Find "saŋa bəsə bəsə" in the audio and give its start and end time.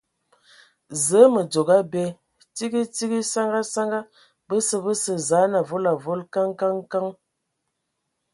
3.73-5.13